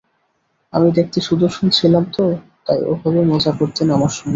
[0.73, 2.23] আমি দেখতে সুদর্শন ছিলাম তো,
[2.65, 4.29] তাই ওভাবে মজা করতেন আমার সঙ্গে।